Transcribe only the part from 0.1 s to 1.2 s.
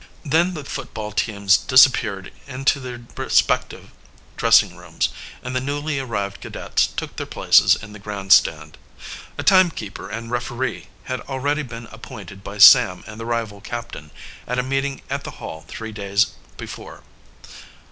Then the football